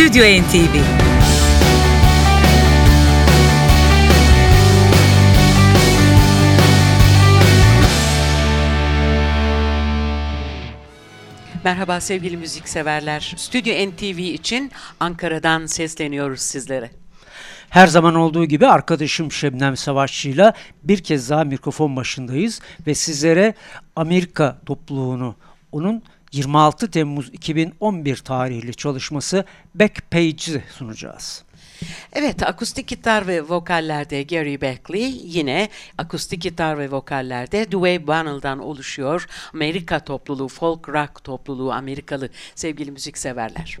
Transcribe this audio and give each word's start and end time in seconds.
Stüdyo 0.00 0.24
NTV 0.24 0.76
Merhaba 11.64 12.00
sevgili 12.00 12.36
müzikseverler. 12.36 13.34
Stüdyo 13.36 13.90
NTV 13.90 14.18
için 14.18 14.72
Ankara'dan 15.00 15.66
sesleniyoruz 15.66 16.40
sizlere. 16.40 16.90
Her 17.70 17.86
zaman 17.86 18.14
olduğu 18.14 18.44
gibi 18.44 18.66
arkadaşım 18.66 19.32
Şebnem 19.32 19.76
Savaşçı'yla 19.76 20.52
bir 20.82 21.02
kez 21.02 21.30
daha 21.30 21.44
mikrofon 21.44 21.96
başındayız 21.96 22.60
ve 22.86 22.94
sizlere 22.94 23.54
Amerika 23.96 24.60
topluluğunu, 24.66 25.34
onun 25.72 26.02
26 26.32 26.90
Temmuz 26.90 27.28
2011 27.32 28.16
tarihli 28.16 28.74
çalışması 28.74 29.44
Backpage'i 29.74 30.62
sunacağız. 30.70 31.44
Evet, 32.12 32.42
akustik 32.42 32.88
gitar 32.88 33.26
ve 33.26 33.42
vokallerde 33.42 34.22
Gary 34.22 34.60
Beckley, 34.60 35.20
yine 35.24 35.68
akustik 35.98 36.42
gitar 36.42 36.78
ve 36.78 36.90
vokallerde 36.90 37.66
Dwayne 37.72 38.06
Bunnell'dan 38.06 38.58
oluşuyor. 38.58 39.26
Amerika 39.54 40.00
topluluğu, 40.00 40.48
folk 40.48 40.88
rock 40.88 41.24
topluluğu, 41.24 41.72
Amerikalı 41.72 42.28
sevgili 42.54 42.90
müzikseverler. 42.90 43.78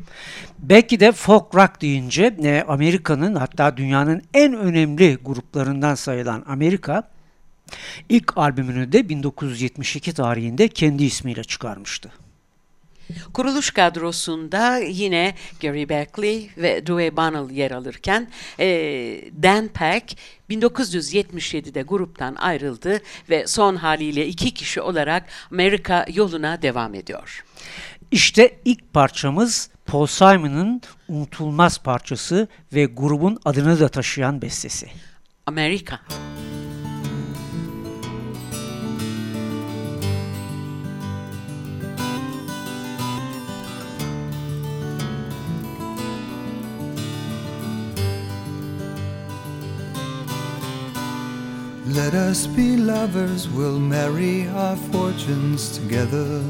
Belki 0.58 1.00
de 1.00 1.12
folk 1.12 1.54
rock 1.54 1.80
deyince 1.80 2.34
e, 2.42 2.64
Amerika'nın 2.68 3.34
hatta 3.34 3.76
dünyanın 3.76 4.22
en 4.34 4.54
önemli 4.54 5.16
gruplarından 5.16 5.94
sayılan 5.94 6.44
Amerika, 6.46 7.10
ilk 8.08 8.38
albümünü 8.38 8.92
de 8.92 9.08
1972 9.08 10.12
tarihinde 10.12 10.68
kendi 10.68 11.04
ismiyle 11.04 11.44
çıkarmıştı. 11.44 12.12
Kuruluş 13.32 13.70
kadrosunda 13.70 14.78
yine 14.78 15.34
Gary 15.62 15.88
Beckley 15.88 16.50
ve 16.56 16.86
Dewey 16.86 17.16
Bunnell 17.16 17.50
yer 17.56 17.70
alırken 17.70 18.28
e, 18.58 18.66
Dan 19.42 19.68
Peck 19.68 20.16
1977'de 20.50 21.82
gruptan 21.82 22.34
ayrıldı 22.34 23.00
ve 23.30 23.46
son 23.46 23.76
haliyle 23.76 24.26
iki 24.26 24.54
kişi 24.54 24.80
olarak 24.80 25.28
Amerika 25.52 26.06
yoluna 26.14 26.62
devam 26.62 26.94
ediyor. 26.94 27.44
İşte 28.10 28.56
ilk 28.64 28.92
parçamız 28.92 29.70
Paul 29.86 30.06
Simon'ın 30.06 30.82
unutulmaz 31.08 31.78
parçası 31.78 32.48
ve 32.74 32.84
grubun 32.84 33.38
adını 33.44 33.80
da 33.80 33.88
taşıyan 33.88 34.42
bestesi. 34.42 34.86
Amerika. 35.46 36.00
Let 51.94 52.14
us 52.14 52.46
be 52.46 52.76
lovers, 52.76 53.48
we'll 53.48 53.80
marry 53.80 54.46
our 54.46 54.76
fortunes 54.76 55.76
together. 55.76 56.40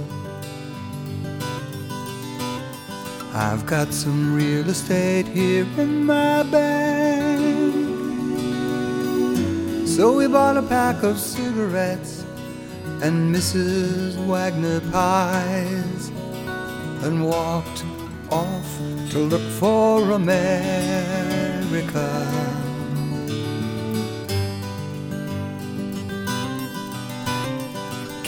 I've 3.33 3.65
got 3.65 3.95
some 3.95 4.35
real 4.35 4.69
estate 4.69 5.27
here 5.27 5.67
in 5.79 6.05
my 6.05 6.43
bank. 6.43 7.73
So 9.89 10.13
we 10.19 10.27
bought 10.27 10.59
a 10.59 10.63
pack 10.63 11.03
of 11.03 11.19
cigarettes 11.19 12.23
and 13.01 13.35
Mrs. 13.35 14.17
Wagner 14.27 14.81
pies 14.93 16.11
and 17.03 17.25
walked 17.25 17.83
off 18.31 18.79
to 19.13 19.19
look 19.21 19.51
for 19.59 20.11
America. 20.11 21.41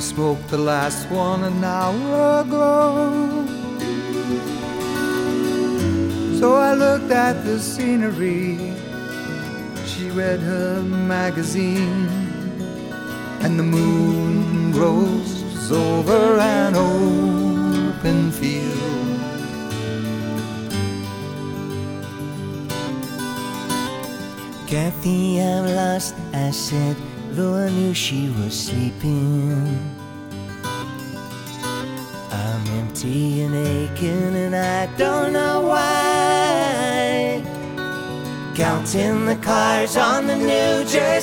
We 0.00 0.04
smoked 0.04 0.48
the 0.48 0.56
last 0.56 1.10
one 1.10 1.44
an 1.44 1.62
hour 1.62 2.40
ago. 2.40 3.46
So 6.38 6.54
I 6.54 6.72
looked 6.72 7.10
at 7.10 7.44
the 7.44 7.58
scenery. 7.58 8.72
She 9.84 10.08
read 10.08 10.40
her 10.40 10.80
magazine, 10.80 12.08
and 13.42 13.58
the 13.58 13.62
moon 13.62 14.72
rose 14.72 15.70
over 15.70 16.38
an 16.40 16.76
open 16.76 18.30
field. 18.32 19.20
Kathy, 24.66 25.42
I'm 25.42 25.66
lost, 25.76 26.14
I 26.32 26.52
said 26.52 26.96
though 27.32 27.54
I 27.54 27.68
knew 27.70 27.94
she 27.94 28.28
was 28.30 28.58
sleeping. 28.58 29.78
I'm 32.32 32.66
empty 32.78 33.42
and 33.42 33.54
aching, 33.54 34.34
and 34.34 34.56
I 34.56 34.86
don't 34.96 35.32
know 35.32 35.60
why. 35.60 37.42
Counting 38.54 39.26
the 39.26 39.36
cars 39.36 39.96
on 39.96 40.26
the 40.26 40.36
New 40.36 40.84
Jersey 40.84 41.19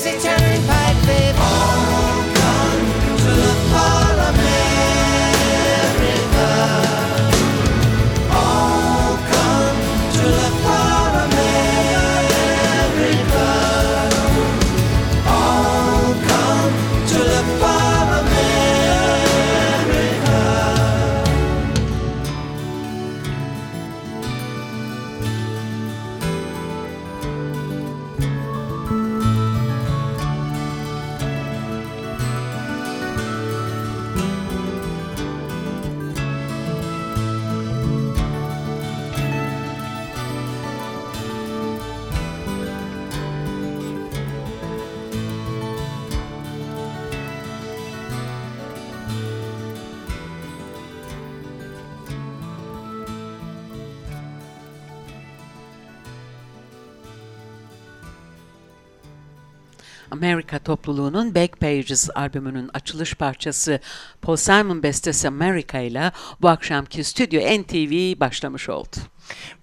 Amerika 60.12 60.60
topluluğunun 60.60 61.36
Backpages 61.36 62.10
albümünün 62.16 62.70
açılış 62.74 63.14
parçası 63.14 63.80
Paul 64.22 64.36
Simon 64.36 64.84
bestesi 64.84 65.28
America 65.28 65.80
ile 65.80 66.12
bu 66.42 66.50
akşamki 66.50 67.04
Stüdyo 67.04 67.42
NTV 67.42 68.20
başlamış 68.20 68.70
oldu. 68.70 68.96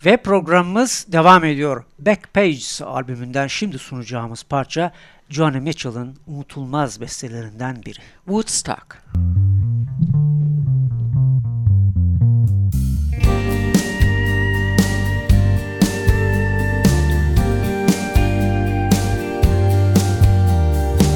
Ve 0.05 0.17
programımız 0.17 1.06
devam 1.08 1.44
ediyor. 1.44 1.85
Backpages 1.99 2.82
albümünden 2.82 3.46
şimdi 3.46 3.79
sunacağımız 3.79 4.43
parça 4.43 4.93
Johnny 5.29 5.61
Mitchell'ın 5.61 6.17
unutulmaz 6.26 7.00
bestelerinden 7.00 7.82
biri. 7.82 7.99
Woodstock. 8.26 9.05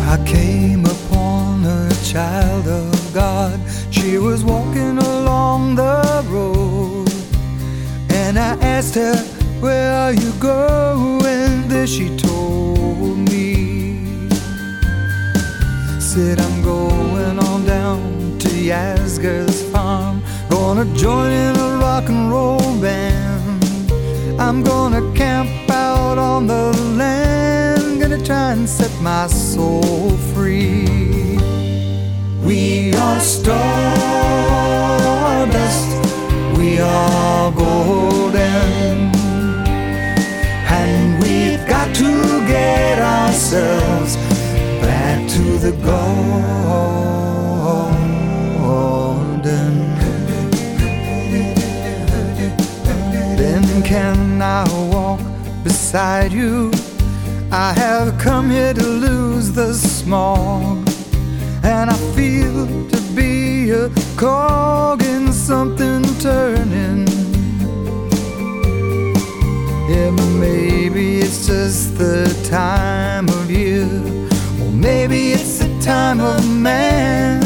I 0.09 0.17
came 0.25 0.87
upon 0.87 1.67
a 1.67 1.91
child 2.03 2.67
of 2.67 3.13
God. 3.13 3.61
She 3.91 4.17
was 4.17 4.43
walking 4.43 4.97
along 4.97 5.75
the 5.75 6.25
road. 6.29 7.13
And 8.11 8.39
I 8.39 8.57
asked 8.63 8.95
her, 8.95 9.17
Where 9.61 9.93
are 9.93 10.15
you 10.15 10.33
going? 10.41 11.69
This 11.69 11.91
she 11.91 12.17
told 12.17 13.19
me. 13.31 14.29
Said, 16.01 16.41
I'm 16.41 16.63
going 16.63 17.39
on 17.39 17.67
down 17.67 18.39
to 18.39 18.49
Yasgur's 18.49 19.63
farm. 19.71 20.23
Gonna 20.49 20.87
join 20.97 21.31
in 21.33 21.55
a 21.57 21.77
rock 21.77 22.09
and 22.09 22.31
roll 22.31 22.81
band. 22.81 23.93
I'm 24.41 24.63
gonna 24.63 25.03
camp 25.15 25.71
out 25.71 26.17
on 26.17 26.47
the 26.47 26.73
land, 26.97 27.48
gonna 28.09 28.25
try 28.25 28.53
and 28.53 28.67
set 28.67 28.91
my 29.03 29.27
soul 29.27 30.11
free. 30.33 31.37
We 32.43 32.95
are 32.95 33.21
stardust, 33.21 33.59
we 36.57 36.81
are 36.81 37.53
golden, 37.53 39.11
and 40.81 41.23
we've 41.23 41.67
got 41.69 41.95
to 41.97 42.47
get 42.47 42.99
ourselves 42.99 44.17
back 44.81 45.29
to 45.29 45.59
the 45.59 45.73
garden. 45.85 46.39
Then 53.37 53.83
can 53.83 54.41
I 54.41 54.65
walk 54.91 55.21
beside 55.63 56.33
you? 56.33 56.78
I 57.51 57.73
have 57.73 58.19
come 58.19 58.51
here 58.51 58.75
to 58.75 58.87
lose 58.87 59.53
the 59.53 59.73
smog, 59.73 60.87
and 61.65 61.89
I 61.91 61.97
feel 62.15 62.67
to 62.91 63.01
be 63.17 63.71
a 63.71 63.89
cog 64.19 65.03
in 65.03 65.33
something 65.33 66.03
turning. 66.21 67.07
Yeah, 69.89 70.11
maybe 70.39 71.21
it's 71.21 71.47
just 71.47 71.97
the 71.97 72.29
time 72.51 73.31
of 73.31 73.51
year, 73.51 73.89
or 74.61 74.71
maybe 74.71 75.33
it's 75.33 75.59
the 75.59 75.71
time 75.81 76.21
of 76.21 76.47
man. 76.55 77.43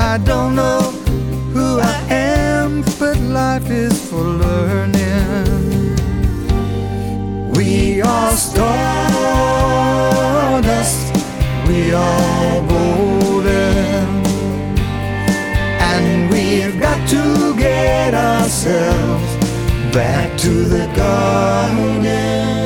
I 0.00 0.18
don't 0.18 0.54
know 0.54 0.92
who 1.52 1.80
I 1.80 2.00
am, 2.10 2.82
but 3.00 3.18
life 3.18 3.68
is 3.70 4.08
for 4.08 4.22
learning. 4.22 5.07
We 7.98 8.02
are 8.02 8.36
stardust, 8.36 8.62
we 11.66 11.92
are 11.92 12.68
golden, 12.68 14.06
and 15.80 16.30
we've 16.30 16.78
got 16.78 17.08
to 17.08 17.56
get 17.56 18.14
ourselves 18.14 19.36
back 19.92 20.38
to 20.38 20.48
the 20.48 20.86
garden. 20.94 22.57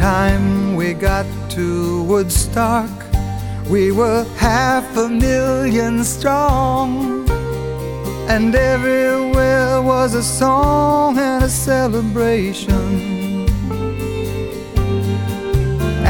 Time 0.00 0.74
we 0.76 0.94
got 0.94 1.26
to 1.50 2.02
Woodstock, 2.04 2.88
we 3.68 3.92
were 3.92 4.24
half 4.38 4.96
a 4.96 5.06
million 5.06 6.02
strong. 6.04 7.28
And 8.26 8.54
everywhere 8.54 9.82
was 9.82 10.14
a 10.14 10.22
song 10.22 11.18
and 11.18 11.44
a 11.44 11.50
celebration. 11.50 13.44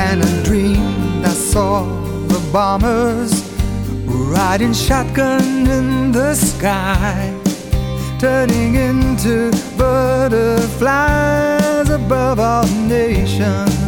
And 0.06 0.22
a 0.22 0.42
dream 0.44 1.24
I 1.24 1.30
saw 1.30 1.82
the 2.28 2.38
bombers 2.52 3.32
riding 4.06 4.72
shotgun 4.72 5.66
in 5.66 6.12
the 6.12 6.36
sky 6.36 7.36
turning 8.20 8.76
into 8.76 9.50
butterflies 9.76 11.88
above 11.88 12.38
our 12.38 12.66
nation. 12.86 13.79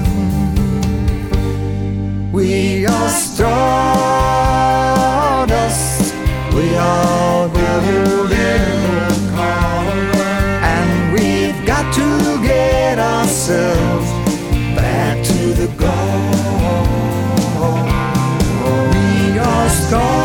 We 2.33 2.87
are 2.87 3.09
stardust, 3.11 3.45
we 6.55 6.75
are 6.77 7.49
golden, 7.49 8.63
and 10.65 11.13
we've 11.13 11.67
got 11.67 11.93
to 11.93 12.41
get 12.43 12.99
ourselves 12.99 14.11
back 14.75 15.23
to 15.27 15.53
the 15.53 15.67
goal. 15.77 15.93
We 18.95 19.39
are 19.39 19.69
stardust, 19.69 20.25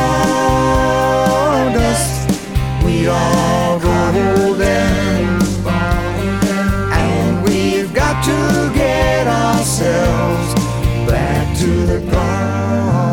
we 2.86 3.08
are 3.10 3.80
golden, 3.82 5.42
and 6.94 7.44
we've 7.44 7.94
got 7.94 8.24
to 8.24 8.72
get 8.74 9.28
ourselves 9.28 10.57
to 11.58 11.66
the 11.88 12.00
garden. 12.12 13.07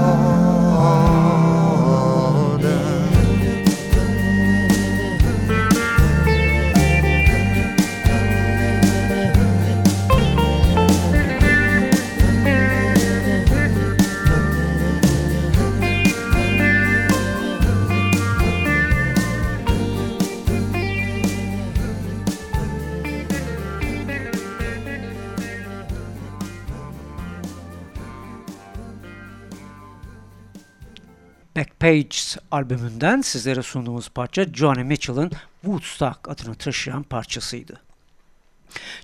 Backpages 31.84 32.36
albümünden 32.50 33.20
sizlere 33.20 33.62
sunduğumuz 33.62 34.08
parça 34.08 34.44
Johnny 34.44 34.84
Mitchell'ın 34.84 35.30
Woodstock 35.60 36.28
adını 36.28 36.54
taşıyan 36.54 37.02
parçasıydı. 37.02 37.80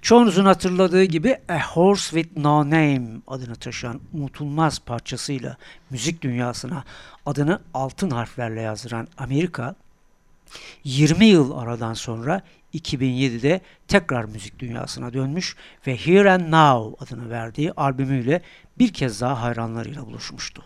Çoğunuzun 0.03 0.45
hatırladığı 0.45 1.05
gibi 1.05 1.39
A 1.49 1.61
Horse 1.61 2.21
With 2.21 2.37
No 2.37 2.65
Name 2.65 3.09
adını 3.27 3.57
taşıyan 3.57 4.01
unutulmaz 4.13 4.79
parçasıyla 4.79 5.57
müzik 5.91 6.23
dünyasına 6.23 6.85
adını 7.27 7.61
altın 7.75 8.11
harflerle 8.11 8.61
yazdıran 8.61 9.09
Amerika, 9.19 9.75
20 10.85 11.25
yıl 11.25 11.59
aradan 11.59 11.95
sonra 11.95 12.43
2007'de 12.75 13.61
tekrar 13.89 14.25
müzik 14.25 14.59
dünyasına 14.59 15.13
dönmüş 15.13 15.57
ve 15.87 15.97
Here 15.97 16.33
and 16.33 16.53
Now 16.53 17.05
adını 17.05 17.31
verdiği 17.31 17.73
albümüyle 17.73 18.43
bir 18.79 18.93
kez 18.93 19.21
daha 19.21 19.43
hayranlarıyla 19.43 20.07
buluşmuştu. 20.07 20.63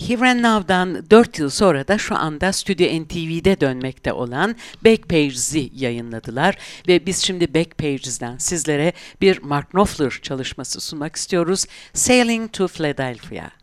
Here 0.00 0.30
and 0.30 0.42
Now'dan 0.42 1.10
4 1.10 1.38
yıl 1.38 1.50
sonra 1.50 1.88
da 1.88 1.98
şu 1.98 2.16
anda 2.16 2.52
Stüdyo 2.52 3.02
NTV'de 3.02 3.60
dönmekte 3.60 4.12
olan 4.12 4.56
Backpages'i 4.84 5.70
yayınladılar 5.74 6.58
ve 6.88 7.06
biz 7.06 7.22
şimdi 7.24 7.54
Backpages'den 7.54 8.36
sizlere 8.36 8.92
bir 9.20 9.42
Mark 9.42 9.70
Knopfler 9.70 10.18
çalışması 10.22 10.80
sunmak 10.80 11.16
istiyoruz. 11.16 11.66
Sailing 11.94 12.52
to 12.52 12.68
Philadelphia. 12.68 13.61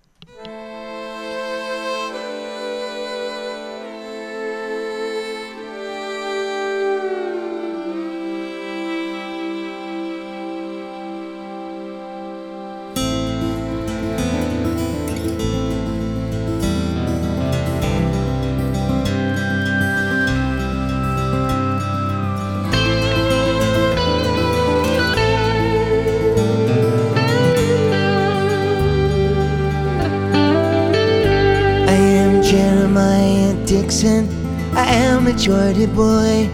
Boy. 35.49 36.47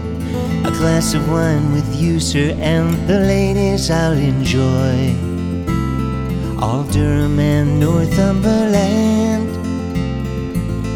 A 0.64 0.70
glass 0.70 1.12
of 1.12 1.28
wine 1.30 1.74
with 1.74 1.94
you, 1.94 2.18
sir, 2.18 2.56
and 2.58 2.96
the 3.06 3.18
ladies 3.20 3.90
I'll 3.90 4.16
enjoy. 4.16 5.14
All 6.58 6.82
Durham 6.84 7.38
and 7.38 7.78
Northumberland 7.78 9.50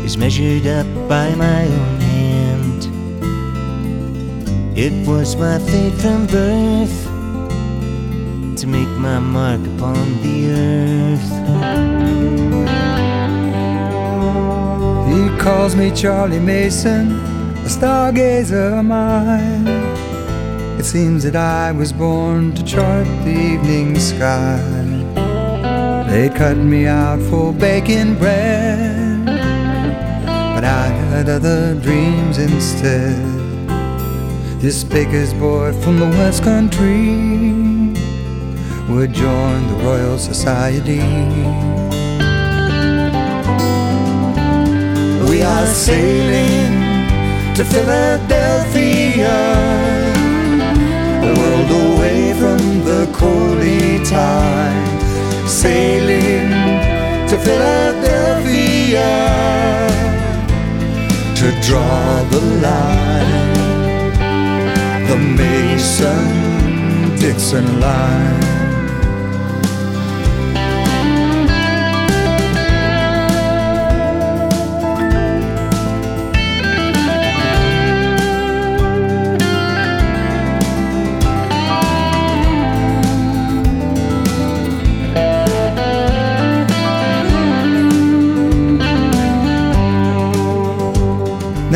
is 0.02 0.16
measured 0.16 0.66
up 0.66 0.86
by 1.10 1.34
my 1.34 1.66
own 1.66 2.00
hand. 2.00 2.88
It 4.78 5.06
was 5.06 5.36
my 5.36 5.58
fate 5.58 5.92
from 6.00 6.26
birth 6.26 7.04
to 8.60 8.66
make 8.66 8.88
my 8.96 9.18
mark 9.18 9.60
upon 9.76 10.22
the 10.22 10.52
earth. 10.52 11.30
He 15.12 15.28
calls 15.38 15.76
me 15.76 15.90
Charlie 15.90 16.40
Mason, 16.40 17.29
stargazer 17.70 18.84
mine. 18.84 19.68
It 20.78 20.84
seems 20.84 21.22
that 21.22 21.36
I 21.36 21.70
was 21.70 21.92
born 21.92 22.52
to 22.56 22.64
chart 22.64 23.06
the 23.24 23.36
evening 23.52 23.96
sky. 23.98 24.58
They 26.10 26.28
cut 26.30 26.56
me 26.56 26.86
out 26.86 27.20
for 27.30 27.52
baking 27.52 28.16
bread, 28.16 29.24
but 30.54 30.64
I 30.64 30.88
had 31.12 31.28
other 31.28 31.76
dreams 31.76 32.38
instead. 32.38 33.16
This 34.60 34.82
baker's 34.82 35.32
boy 35.34 35.72
from 35.82 36.00
the 36.00 36.10
West 36.18 36.42
Country 36.42 37.14
would 38.92 39.12
join 39.12 39.58
the 39.68 39.78
Royal 39.84 40.18
Society. 40.18 41.06
We 45.30 45.42
are 45.42 45.66
sailing 45.66 46.69
to 47.60 47.66
Philadelphia, 47.66 49.38
a 51.28 51.30
world 51.38 51.70
away 51.84 52.32
from 52.32 52.60
the 52.88 53.06
coaly 53.12 54.02
Tyne. 54.08 55.00
Sailing 55.46 56.48
to 57.28 57.36
Philadelphia 57.46 59.10
to 61.40 61.46
draw 61.66 62.24
the 62.30 62.40
line, 62.66 64.12
the 65.06 65.18
Mason 65.18 66.24
Dixon 67.18 67.78
line. 67.78 68.59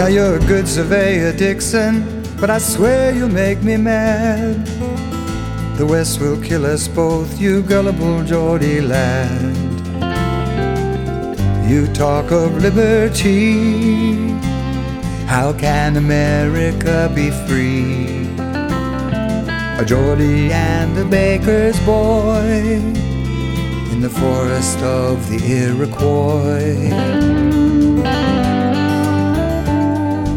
Now 0.05 0.11
you're 0.11 0.37
a 0.37 0.47
good 0.47 0.69
surveyor, 0.69 1.33
Dixon, 1.33 2.05
but 2.39 2.51
I 2.51 2.59
swear 2.59 3.15
you'll 3.15 3.31
make 3.31 3.63
me 3.63 3.79
mad. 3.79 4.67
The 5.79 5.87
West 5.87 6.21
will 6.21 6.39
kill 6.43 6.67
us 6.67 6.87
both, 6.87 7.41
you 7.41 7.63
gullible 7.63 8.23
Geordie 8.23 8.83
lad. 8.83 9.57
You 11.67 11.87
talk 11.95 12.31
of 12.33 12.63
liberty. 12.63 14.29
How 15.25 15.55
can 15.55 15.97
America 15.97 17.11
be 17.15 17.31
free? 17.47 18.29
A 19.81 19.85
Geordie 19.87 20.53
and 20.53 20.99
a 20.99 21.07
baker's 21.07 21.81
boy 21.87 22.43
in 23.91 24.03
the 24.03 24.11
forest 24.11 24.79
of 24.81 25.31
the 25.31 25.41
Iroquois. 25.65 27.44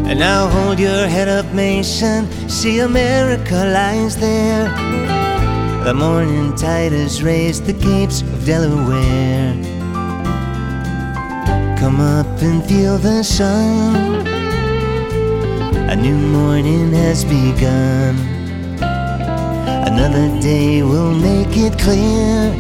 And 0.10 0.20
now 0.20 0.48
hold 0.48 0.80
your 0.80 1.06
head 1.08 1.28
up, 1.28 1.46
Mason. 1.54 2.30
See, 2.48 2.80
America 2.80 3.56
lies 3.56 4.16
there. 4.16 4.70
The 5.84 5.94
morning 5.94 6.56
tide 6.56 6.94
has 6.94 7.22
raised 7.22 7.66
the 7.66 7.74
capes 7.74 8.22
of 8.22 8.46
Delaware. 8.46 9.54
Come 11.78 12.00
up 12.00 12.42
and 12.42 12.64
feel 12.64 12.98
the 12.98 13.22
sun. 13.22 14.26
A 15.90 15.96
new 15.96 16.18
morning 16.18 16.94
has 16.94 17.26
begun. 17.26 18.16
Another 19.92 20.30
day 20.40 20.84
will 20.84 21.14
make 21.14 21.58
it 21.58 21.78
clear 21.78 22.54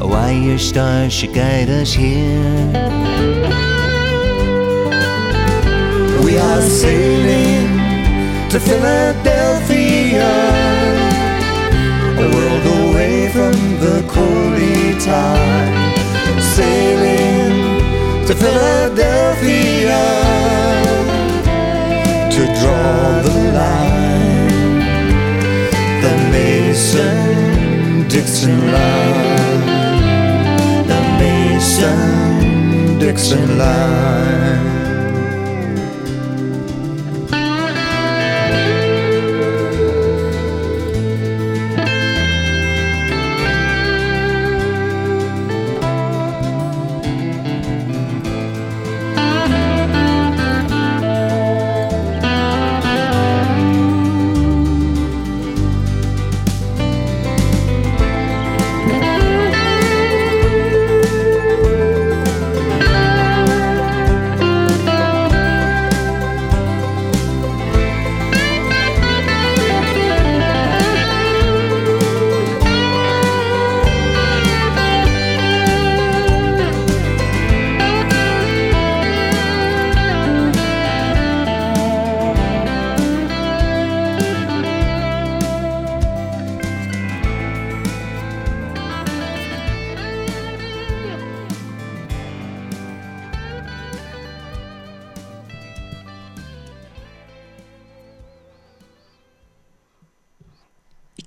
why 0.00 0.32
your 0.32 0.58
stars 0.58 1.12
should 1.12 1.34
guide 1.34 1.70
us 1.70 1.92
here. 1.92 3.43
We 6.24 6.38
are 6.38 6.62
sailing 6.62 7.68
to 8.48 8.58
Philadelphia, 8.58 10.30
a 12.16 12.26
world 12.34 12.66
away 12.80 13.28
from 13.28 13.52
the 13.78 14.02
coaly 14.08 14.98
Tyne. 15.04 15.92
Sailing 16.56 18.26
to 18.26 18.34
Philadelphia 18.34 20.02
to 22.34 22.42
draw 22.58 23.20
the 23.26 23.36
line, 23.60 24.80
the 26.04 26.14
Mason 26.32 28.08
Dixon 28.08 28.72
line, 28.72 29.66
the 30.86 31.00
Mason 31.20 32.98
Dixon 32.98 33.58
line. 33.58 34.73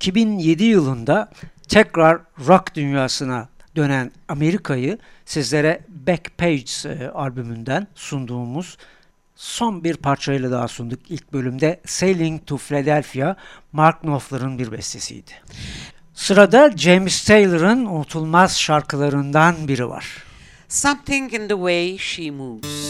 ...2007 0.08 0.62
yılında 0.62 1.30
tekrar 1.68 2.18
rock 2.46 2.74
dünyasına 2.74 3.48
dönen 3.76 4.12
Amerika'yı 4.28 4.98
sizlere 5.24 5.80
Backpage 5.88 6.72
e, 6.84 7.08
albümünden 7.08 7.86
sunduğumuz 7.94 8.76
son 9.34 9.84
bir 9.84 9.96
parçayla 9.96 10.50
daha 10.50 10.68
sunduk. 10.68 11.00
İlk 11.08 11.32
bölümde 11.32 11.80
Sailing 11.86 12.46
to 12.46 12.56
Philadelphia, 12.56 13.36
Mark 13.72 14.00
Knopfler'ın 14.00 14.58
bir 14.58 14.72
bestesiydi. 14.72 15.32
Sırada 16.14 16.70
James 16.76 17.24
Taylor'ın 17.24 17.84
unutulmaz 17.84 18.58
şarkılarından 18.58 19.68
biri 19.68 19.88
var. 19.88 20.24
Something 20.68 21.34
in 21.34 21.48
the 21.48 21.54
way 21.54 21.98
she 21.98 22.30
moves. 22.30 22.87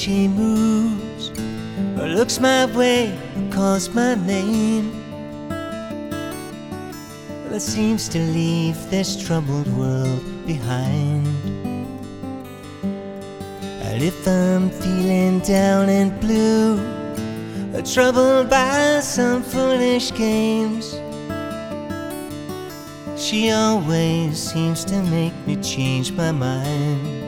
She 0.00 0.28
moves, 0.28 1.28
or 2.00 2.08
looks 2.08 2.40
my 2.40 2.64
way, 2.74 3.12
or 3.36 3.52
calls 3.52 3.90
my 3.90 4.14
name. 4.14 4.90
That 7.50 7.60
seems 7.60 8.08
to 8.08 8.18
leave 8.18 8.78
this 8.88 9.22
troubled 9.22 9.68
world 9.76 10.24
behind. 10.46 11.26
And 12.82 14.02
if 14.02 14.26
I'm 14.26 14.70
feeling 14.70 15.40
down 15.40 15.90
and 15.90 16.18
blue, 16.18 16.80
or 17.74 17.82
troubled 17.82 18.48
by 18.48 19.00
some 19.02 19.42
foolish 19.42 20.14
games, 20.14 20.94
she 23.20 23.50
always 23.50 24.38
seems 24.38 24.82
to 24.86 25.02
make 25.02 25.34
me 25.46 25.56
change 25.56 26.12
my 26.12 26.32
mind. 26.32 27.19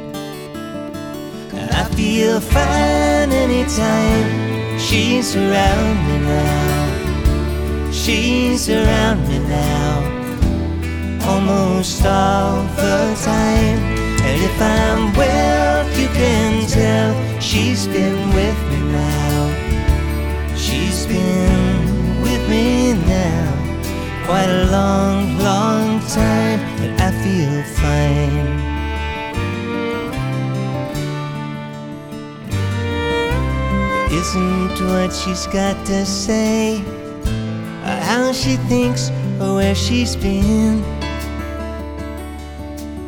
Feel 1.97 2.41
fine 2.41 3.31
anytime 3.33 4.79
she's 4.79 5.37
around 5.37 5.97
me 6.09 6.19
now. 6.19 7.91
She's 7.93 8.69
around 8.69 9.29
me 9.29 9.39
now 9.39 10.23
almost 11.25 12.05
all 12.05 12.63
the 12.77 13.15
time. 13.23 13.79
And 14.25 14.43
if 14.43 14.61
I'm 14.61 15.13
well, 15.15 15.87
you 15.99 16.09
can 16.09 16.67
tell 16.69 17.41
she's 17.41 17.87
been 17.87 18.29
with 18.35 18.59
me 18.71 18.81
now. 18.93 20.57
She's 20.57 21.07
been 21.07 22.23
with 22.23 22.49
me 22.49 22.95
now 22.95 23.53
quite 24.25 24.49
a 24.49 24.65
long, 24.71 25.39
long 25.39 26.01
time, 26.09 26.61
and 26.83 27.01
I 27.01 27.11
feel 27.23 27.63
fine. 27.77 28.72
Isn't 34.12 34.78
what 34.88 35.11
she's 35.11 35.47
got 35.47 35.75
to 35.87 36.04
say, 36.04 36.81
or 37.87 37.99
how 38.11 38.33
she 38.33 38.57
thinks, 38.69 39.11
or 39.40 39.54
where 39.57 39.75
she's 39.75 40.16
been. 40.16 40.85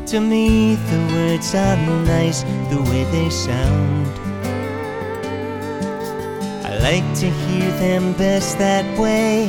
To 0.07 0.21
me, 0.21 0.77
the 0.77 1.01
words 1.13 1.55
are 1.55 1.77
nice 2.07 2.43
the 2.71 2.81
way 2.89 3.05
they 3.13 3.29
sound. 3.29 4.09
I 6.65 6.79
like 6.79 7.09
to 7.21 7.31
hear 7.31 7.71
them 7.79 8.15
best 8.15 8.59
that 8.59 8.87
way. 8.99 9.45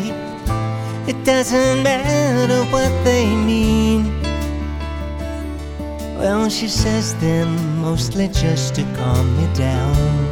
It 1.08 1.24
doesn't 1.24 1.84
matter 1.84 2.64
what 2.72 2.92
they 3.06 3.28
mean. 3.28 4.12
Well, 6.18 6.50
she 6.50 6.68
says 6.68 7.16
them 7.22 7.80
mostly 7.80 8.28
just 8.28 8.76
to 8.76 8.84
calm 8.98 9.38
me 9.38 9.48
down. 9.54 10.25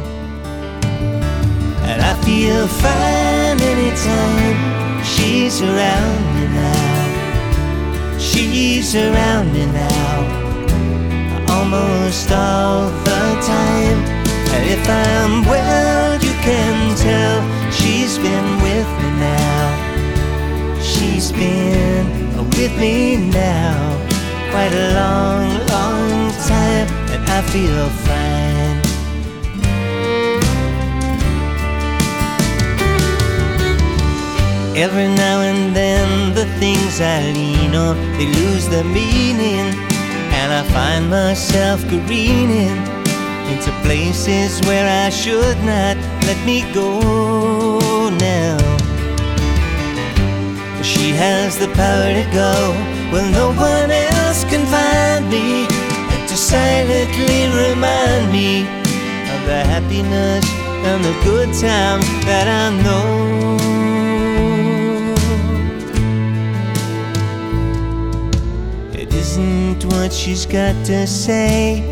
Feel 2.24 2.66
fine 2.66 3.60
anytime 3.60 5.04
she's 5.04 5.60
around 5.60 6.24
me 6.34 6.46
now. 6.48 8.18
She's 8.18 8.96
around 8.96 9.52
me 9.52 9.66
now, 9.66 10.16
almost 11.50 12.32
all 12.32 12.88
the 13.04 13.24
time. 13.44 13.98
And 14.54 14.64
if 14.70 14.88
I'm 14.88 15.44
well, 15.44 16.14
you 16.14 16.32
can 16.40 16.96
tell 16.96 17.42
she's 17.70 18.16
been 18.16 18.48
with 18.62 18.88
me 19.02 19.10
now. 19.20 20.80
She's 20.80 21.30
been 21.30 22.06
with 22.56 22.74
me 22.80 23.16
now 23.16 24.00
quite 24.50 24.72
a 24.72 24.94
long, 24.94 25.66
long 25.66 26.30
time, 26.48 26.88
and 27.12 27.22
I 27.28 27.42
feel 27.52 27.88
fine. 28.06 28.43
Every 34.76 35.06
now 35.06 35.40
and 35.42 35.74
then, 35.74 36.34
the 36.34 36.46
things 36.58 37.00
I 37.00 37.30
lean 37.30 37.76
on 37.76 37.96
they 38.18 38.26
lose 38.26 38.68
their 38.68 38.82
meaning, 38.82 39.70
and 40.34 40.52
I 40.52 40.64
find 40.74 41.08
myself 41.08 41.80
careening 41.88 42.76
into 43.52 43.70
places 43.84 44.60
where 44.66 44.88
I 45.06 45.10
should 45.10 45.58
not 45.58 45.96
let 46.26 46.44
me 46.44 46.66
go 46.74 48.10
now. 48.18 48.58
She 50.82 51.10
has 51.10 51.56
the 51.56 51.68
power 51.68 52.10
to 52.12 52.26
go 52.34 52.74
where 53.12 53.30
no 53.30 53.52
one 53.54 53.92
else 53.92 54.42
can 54.42 54.66
find 54.66 55.30
me, 55.30 55.66
and 56.12 56.28
to 56.28 56.36
silently 56.36 57.46
remind 57.62 58.32
me 58.32 58.62
of 59.32 59.40
the 59.46 59.62
happiness 59.70 60.44
and 60.84 61.04
the 61.04 61.14
good 61.22 61.54
times 61.54 62.08
that 62.26 62.48
I 62.48 62.82
know. 62.82 63.63
What 69.82 70.12
she's 70.12 70.46
got 70.46 70.74
to 70.86 71.06
say, 71.06 71.82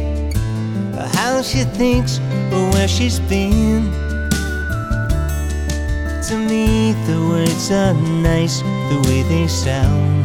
or 0.95 1.09
how 1.16 1.42
she 1.42 1.64
thinks, 1.64 2.21
or 2.53 2.71
where 2.71 2.87
she's 2.87 3.18
been. 3.18 3.90
To 6.29 6.37
me, 6.38 6.92
the 7.07 7.18
words 7.29 7.71
are 7.73 7.95
nice 8.23 8.61
the 8.61 9.03
way 9.07 9.23
they 9.23 9.49
sound. 9.49 10.23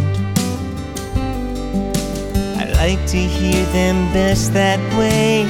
I 2.61 2.71
like 2.77 3.03
to 3.07 3.17
hear 3.17 3.65
them 3.73 4.13
best 4.13 4.53
that 4.53 4.79
way. 4.99 5.45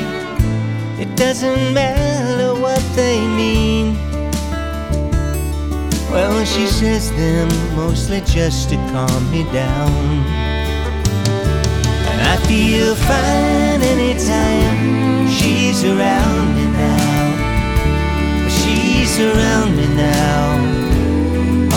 It 1.02 1.16
doesn't 1.18 1.74
matter 1.74 2.60
what 2.60 2.82
they 2.96 3.20
mean. 3.20 3.96
Well, 6.10 6.46
she 6.46 6.66
says 6.68 7.12
them 7.12 7.50
mostly 7.76 8.22
just 8.22 8.70
to 8.70 8.76
calm 8.92 9.30
me 9.30 9.44
down. 9.52 10.57
I 12.38 12.46
feel 12.46 12.94
fine 12.96 13.82
anytime 13.82 15.28
she's 15.28 15.84
around 15.84 16.56
me 16.56 16.66
now. 16.86 18.48
She's 18.48 19.20
around 19.20 19.76
me 19.76 19.88
now, 19.96 20.44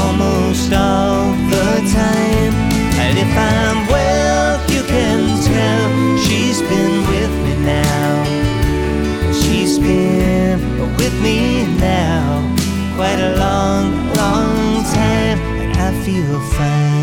almost 0.05 0.71
all 0.73 1.33
the 1.49 1.71
time. 1.97 2.53
And 3.03 3.17
if 3.19 3.33
I'm 3.35 3.87
well, 3.89 4.61
you 4.71 4.83
can 4.83 5.21
tell 5.49 6.19
she's 6.19 6.61
been 6.61 6.97
with 7.09 7.33
me 7.45 7.55
now. 7.65 9.33
She's 9.33 9.79
been 9.79 10.61
with 10.99 11.15
me 11.23 11.67
now, 11.79 12.55
quite 12.97 13.19
a 13.19 13.35
long, 13.39 14.13
long 14.13 14.85
time, 14.85 15.39
and 15.63 15.73
I 15.79 15.91
feel 16.05 16.39
fine. 16.53 17.00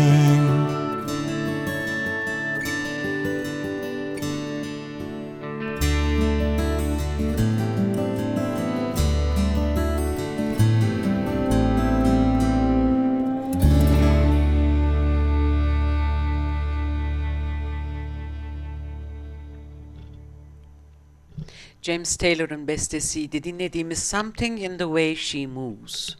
James 21.88 22.16
Taylor'ın 22.16 22.68
bestesiydi. 22.68 23.42
Dinlediğimiz 23.42 23.98
Something 23.98 24.60
in 24.60 24.78
the 24.78 24.84
Way 24.84 25.16
She 25.16 25.46
Moves. 25.46 26.16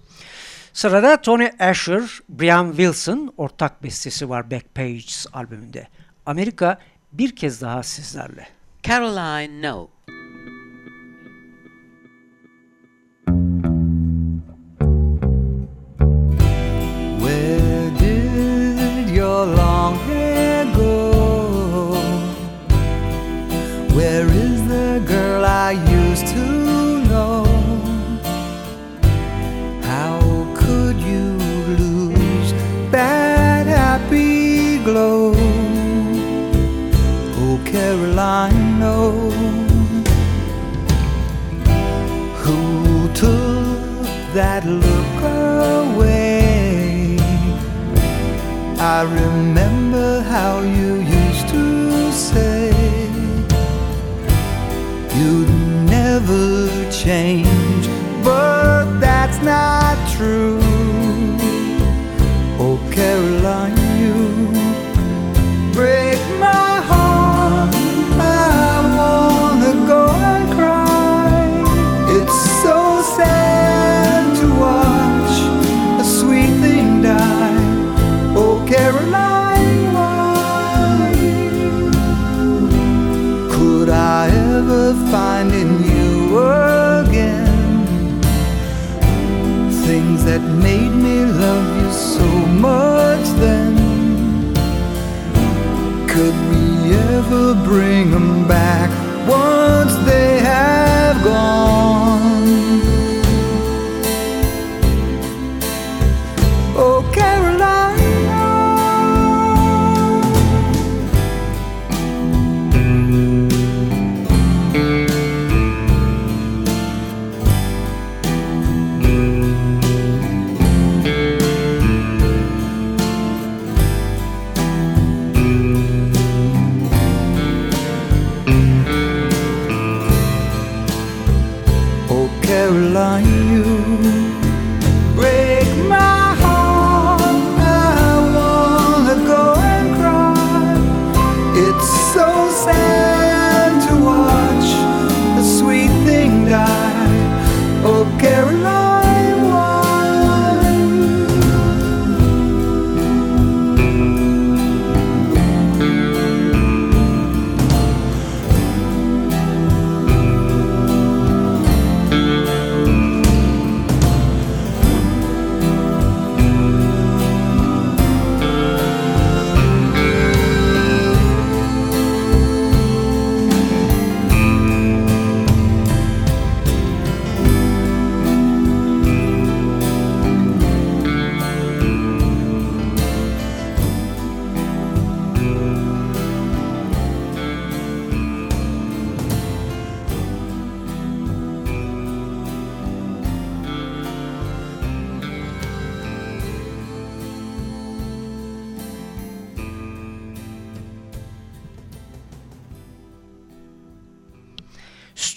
Sırada 0.73 1.21
Tony 1.21 1.49
Asher, 1.59 2.03
Brian 2.29 2.69
Wilson 2.69 3.35
ortak 3.37 3.83
bestesi 3.83 4.29
var 4.29 4.51
Backpages 4.51 5.27
albümünde. 5.33 5.89
Amerika 6.27 6.79
bir 7.13 7.37
kez 7.37 7.63
daha 7.63 7.83
sizlerle. 7.83 8.49
Caroline 8.83 9.69
No. 9.69 9.89
Not 59.49 59.97
true. 60.13 60.68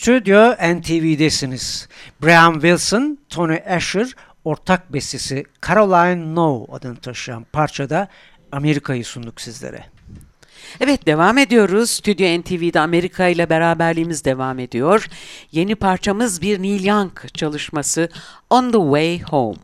Stüdyo 0.02 0.52
NTV'desiniz. 0.52 1.88
Brian 2.24 2.54
Wilson, 2.54 3.18
Tony 3.30 3.58
Asher 3.70 4.16
ortak 4.44 4.94
bestesi 4.94 5.44
Caroline 5.68 6.36
No 6.36 6.66
adını 6.72 6.96
taşıyan 6.96 7.46
parçada 7.54 8.08
Amerika'yı 8.52 9.06
sunduk 9.06 9.42
sizlere. 9.42 9.86
Evet 10.80 11.08
devam 11.08 11.38
ediyoruz. 11.38 11.90
Stüdyo 11.90 12.40
NTV'de 12.40 12.80
Amerika 12.80 13.28
ile 13.28 13.50
beraberliğimiz 13.50 14.26
devam 14.26 14.60
ediyor. 14.60 15.08
Yeni 15.52 15.76
parçamız 15.76 16.42
bir 16.42 16.62
Neil 16.62 16.86
Young 16.86 17.12
çalışması 17.34 18.10
On 18.50 18.72
the 18.72 18.78
Way 18.78 19.22
Home. 19.22 19.58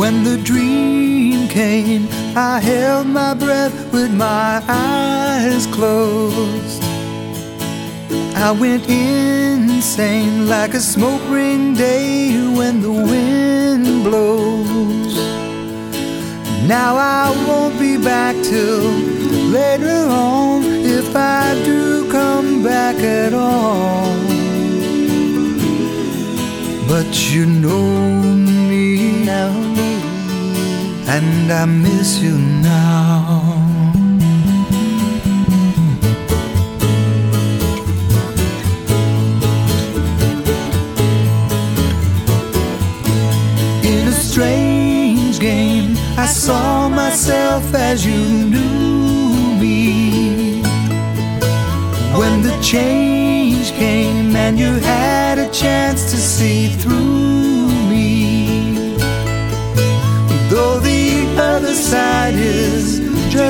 When 0.00 0.24
the 0.24 0.52
dream 0.52 1.19
came, 1.50 2.06
I 2.36 2.60
held 2.60 3.08
my 3.08 3.34
breath 3.34 3.92
with 3.92 4.12
my 4.14 4.62
eyes 4.68 5.66
closed. 5.66 6.82
I 8.36 8.52
went 8.52 8.88
insane 8.88 10.48
like 10.48 10.74
a 10.74 10.80
smoke 10.80 11.22
ring 11.28 11.74
day 11.74 12.30
when 12.56 12.80
the 12.80 12.92
wind 12.92 14.04
blows. 14.04 15.14
Now 16.66 16.94
I 16.96 17.30
won't 17.48 17.78
be 17.78 17.96
back 17.96 18.36
till 18.44 18.88
later 19.50 20.06
on 20.08 20.62
if 20.64 21.14
I 21.16 21.60
do 21.64 22.10
come 22.10 22.62
back 22.62 22.96
at 22.96 23.34
all. 23.34 24.14
But 26.86 27.32
you 27.32 27.44
know 27.46 28.49
and 31.12 31.52
I 31.52 31.64
miss 31.64 32.20
you 32.20 32.38
now. 32.38 33.42
In 43.82 44.06
a 44.06 44.12
strange 44.12 45.40
game, 45.40 45.96
I 46.16 46.26
saw 46.26 46.88
myself 46.88 47.74
as 47.74 48.06
you 48.06 48.22
knew 48.52 49.58
me. 49.62 50.62
When 52.20 52.42
the 52.42 52.56
change 52.62 53.72
came 53.72 54.36
and 54.36 54.56
you 54.56 54.74
had 54.74 55.38
a 55.38 55.50
chance 55.50 56.12
to 56.12 56.16
see 56.16 56.68
through 56.68 56.99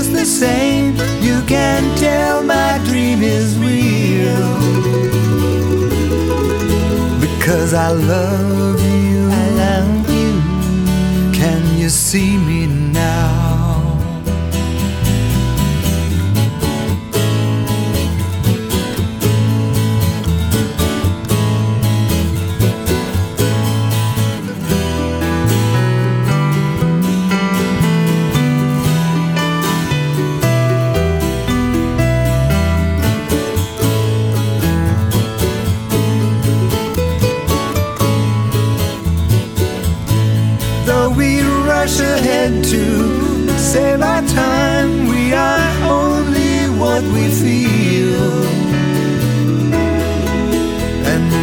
just 0.00 0.12
the 0.14 0.24
same, 0.24 0.96
you 1.20 1.42
can 1.46 1.82
tell 1.98 2.42
my 2.42 2.80
dream 2.86 3.22
is 3.22 3.58
real. 3.58 4.54
Because 7.20 7.74
I 7.74 7.90
love 7.90 8.80
you. 8.80 9.28
I 9.30 9.46
love 9.64 10.08
you. 10.08 10.32
Can 11.34 11.76
you 11.78 11.90
see 11.90 12.38
me 12.38 12.66
now? 12.66 12.79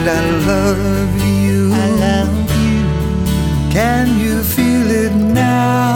And 0.10 0.16
I 0.16 0.72
love 0.72 1.22
you. 1.22 1.74
I 1.74 1.90
love 2.06 2.50
you. 2.64 3.72
Can 3.74 4.18
you 4.18 4.42
feel 4.42 4.90
it 4.90 5.14
now? 5.14 5.87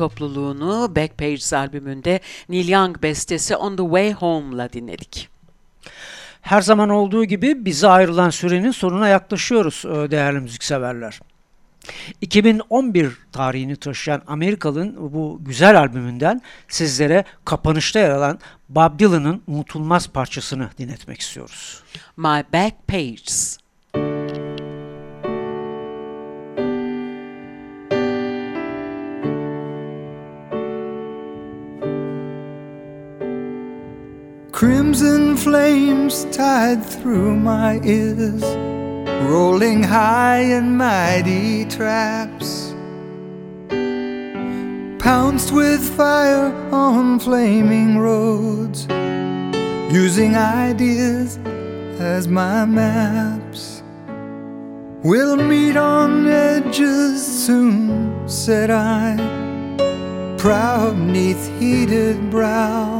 Topluluğunu 0.00 0.96
Backpages 0.96 1.52
albümünde 1.52 2.20
Neil 2.48 2.68
Young 2.68 3.02
bestesi 3.02 3.56
On 3.56 3.76
the 3.76 3.82
Way 3.82 4.12
Home'la 4.12 4.72
dinledik. 4.72 5.28
Her 6.40 6.60
zaman 6.62 6.88
olduğu 6.88 7.24
gibi 7.24 7.64
bize 7.64 7.88
ayrılan 7.88 8.30
sürenin 8.30 8.70
sonuna 8.70 9.08
yaklaşıyoruz 9.08 9.84
e, 9.84 10.10
değerli 10.10 10.40
müzikseverler. 10.40 11.20
2011 12.20 13.12
tarihini 13.32 13.76
taşıyan 13.76 14.22
Amerikalı'nın 14.26 15.12
bu 15.12 15.38
güzel 15.40 15.78
albümünden 15.78 16.40
sizlere 16.68 17.24
kapanışta 17.44 17.98
yer 17.98 18.10
alan 18.10 18.38
Bob 18.68 18.98
Dylan'ın 18.98 19.42
unutulmaz 19.46 20.08
parçasını 20.08 20.70
dinletmek 20.78 21.20
istiyoruz. 21.20 21.82
My 22.16 22.44
Back 22.52 22.88
Pages. 22.88 23.58
Crimson 34.60 35.38
flames 35.38 36.26
tied 36.36 36.84
through 36.84 37.34
my 37.34 37.80
ears, 37.82 38.42
rolling 39.24 39.82
high 39.82 40.40
in 40.40 40.76
mighty 40.76 41.64
traps. 41.64 42.74
Pounced 44.98 45.50
with 45.50 45.80
fire 45.96 46.52
on 46.70 47.18
flaming 47.18 47.96
roads, 47.96 48.86
using 49.90 50.36
ideas 50.36 51.38
as 51.98 52.28
my 52.28 52.66
maps. 52.66 53.82
We'll 55.02 55.36
meet 55.36 55.78
on 55.78 56.28
edges 56.28 57.26
soon, 57.46 58.28
said 58.28 58.70
I, 58.70 59.16
proud 60.36 60.98
neath 60.98 61.48
heated 61.58 62.30
brow. 62.30 62.99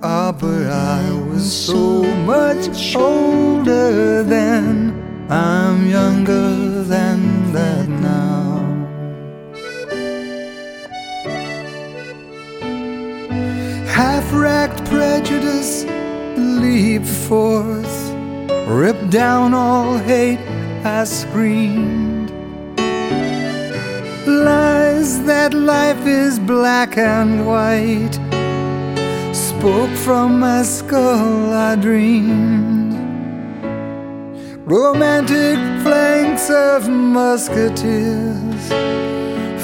Ah, 0.00 0.30
but 0.30 0.68
I 0.68 1.10
was 1.28 1.52
so 1.52 2.04
much 2.24 2.94
older 2.94 4.22
then. 4.22 4.94
I'm 5.28 5.90
younger 5.90 6.84
than 6.84 7.52
that 7.52 7.88
now. 7.88 8.62
Half 13.88 14.32
racked 14.32 14.84
prejudice 14.84 15.84
leap 16.36 17.04
forth, 17.04 18.12
rip 18.68 19.10
down 19.10 19.52
all 19.52 19.98
hate. 19.98 20.38
I 20.84 21.02
screamed. 21.02 22.30
Lies 24.28 25.24
that 25.24 25.54
life 25.54 26.06
is 26.06 26.38
black 26.38 26.96
and 26.96 27.44
white 27.44 28.27
spoke 29.58 29.96
from 30.06 30.38
my 30.38 30.62
skull, 30.62 31.52
I 31.52 31.74
dreamed. 31.74 32.94
Romantic 34.64 35.58
flanks 35.82 36.48
of 36.48 36.88
musketeers, 36.88 38.64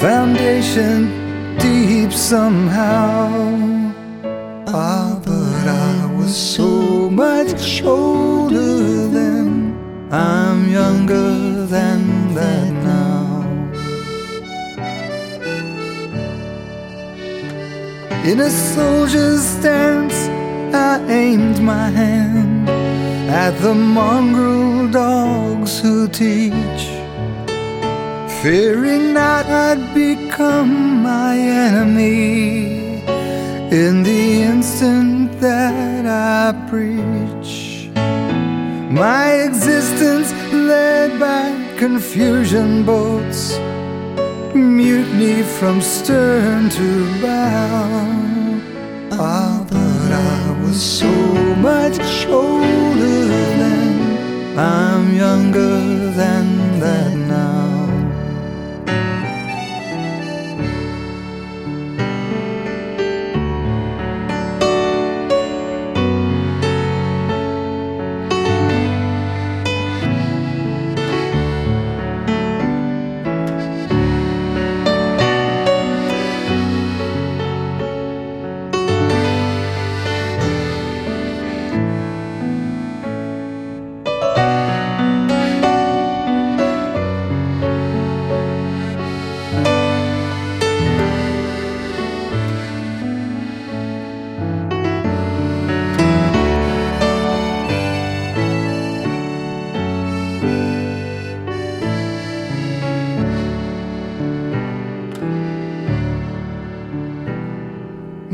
foundation 0.01 0.99
deep 1.59 2.13
somehow. 2.13 3.29
Ah, 4.67 5.21
but 5.25 5.65
I 5.69 6.13
was 6.19 6.35
so 6.35 7.09
much 7.09 7.83
older 7.83 9.09
then, 9.17 9.77
I'm 10.11 10.73
younger 10.73 11.67
than 11.67 12.35
that 12.35 12.74
In 18.25 18.41
a 18.41 18.49
soldier's 18.49 19.43
stance, 19.43 20.19
I 20.75 20.99
aimed 21.11 21.61
my 21.61 21.91
hand 21.91 22.71
at 23.29 23.51
the 23.61 23.75
mongrel 23.75 24.89
dogs 24.89 25.79
who 25.79 26.09
teach, 26.09 26.83
fearing 28.41 29.13
not 29.13 29.45
I'd 29.45 29.93
become 29.93 31.03
my 31.03 31.37
enemy 31.37 33.05
in 33.71 34.03
the 34.03 34.43
instant 34.43 35.39
that 35.41 36.07
I 36.07 36.55
preach. 36.71 37.91
My 38.91 39.33
existence 39.49 40.33
led 40.51 41.21
by 41.21 41.77
confusion 41.77 42.87
boats 42.87 43.59
mutiny 44.55 45.43
from 45.43 45.81
stern 45.81 46.71
to 46.71 47.21
bow. 47.21 48.61
Ah, 49.13 49.65
but 49.69 50.13
I 50.13 50.63
was 50.63 50.81
so 50.81 51.13
much 51.69 52.27
older 52.27 53.27
then. 53.61 54.59
I'm 54.59 55.15
younger 55.15 55.79
than 56.21 56.81
that 56.81 57.14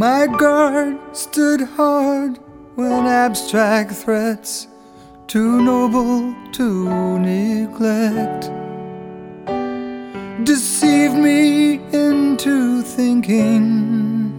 My 0.00 0.26
guard 0.26 0.96
stood 1.14 1.60
hard 1.60 2.38
when 2.74 3.04
abstract 3.04 3.92
threats, 3.92 4.66
too 5.26 5.60
noble 5.60 6.34
to 6.52 7.18
neglect, 7.18 8.50
deceived 10.42 11.16
me 11.16 11.74
into 11.92 12.80
thinking 12.80 14.32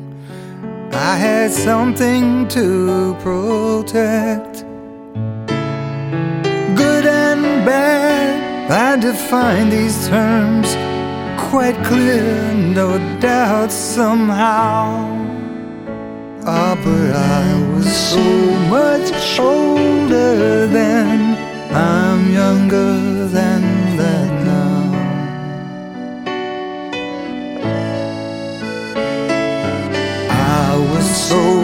I 0.91 1.15
had 1.15 1.52
something 1.52 2.47
to 2.47 3.13
protect. 3.21 4.65
Good 6.76 7.06
and 7.06 7.43
bad, 7.67 8.71
I 8.71 9.00
define 9.00 9.69
these 9.69 10.08
terms 10.08 10.74
quite 11.52 11.78
clear, 11.86 12.52
no 12.56 12.97
doubt 13.19 13.71
somehow. 13.71 15.11
Ah, 16.43 16.73
but 16.84 17.15
I 17.15 17.54
was 17.71 17.86
so 17.86 18.19
much 18.67 19.39
older 19.39 20.65
then. 20.65 21.38
I'm 21.71 22.34
younger 22.34 23.27
than 23.27 23.62
that 23.95 24.32
now. 24.43 24.89
I 30.30 30.77
was 30.91 31.06
so 31.30 31.61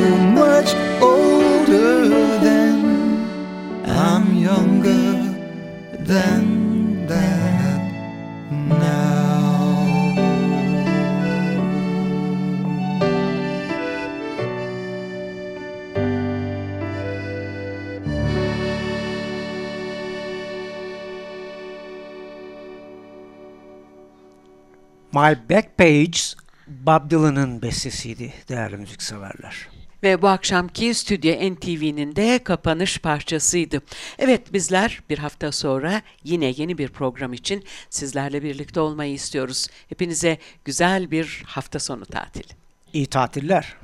My 25.17 25.35
Back 25.49 25.77
Page 25.77 26.19
Bob 26.67 27.09
Dylan'ın 27.11 27.61
bestesiydi 27.61 28.33
değerli 28.49 28.77
müzikseverler. 28.77 29.67
Ve 30.03 30.21
bu 30.21 30.27
akşamki 30.27 30.93
Stüdyo 30.93 31.33
NTV'nin 31.53 32.15
de 32.15 32.43
kapanış 32.43 32.97
parçasıydı. 32.97 33.81
Evet 34.19 34.53
bizler 34.53 35.01
bir 35.09 35.17
hafta 35.17 35.51
sonra 35.51 36.01
yine 36.23 36.53
yeni 36.57 36.77
bir 36.77 36.89
program 36.89 37.33
için 37.33 37.63
sizlerle 37.89 38.43
birlikte 38.43 38.79
olmayı 38.79 39.13
istiyoruz. 39.13 39.67
Hepinize 39.89 40.37
güzel 40.65 41.11
bir 41.11 41.43
hafta 41.45 41.79
sonu 41.79 42.05
tatili. 42.05 42.53
İyi 42.93 43.05
tatiller. 43.05 43.75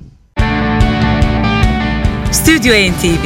Stüdyo 2.32 2.74
NTV 2.74 3.26